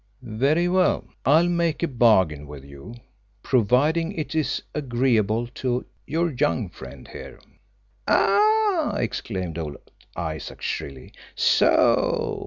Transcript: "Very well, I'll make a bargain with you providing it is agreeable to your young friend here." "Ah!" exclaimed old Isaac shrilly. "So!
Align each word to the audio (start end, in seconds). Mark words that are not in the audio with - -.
"Very 0.23 0.67
well, 0.67 1.05
I'll 1.27 1.47
make 1.47 1.83
a 1.83 1.87
bargain 1.87 2.47
with 2.47 2.63
you 2.65 2.95
providing 3.43 4.11
it 4.13 4.33
is 4.33 4.63
agreeable 4.73 5.45
to 5.61 5.85
your 6.07 6.31
young 6.31 6.69
friend 6.69 7.07
here." 7.07 7.39
"Ah!" 8.07 8.95
exclaimed 8.95 9.59
old 9.59 9.77
Isaac 10.15 10.59
shrilly. 10.59 11.13
"So! 11.35 12.39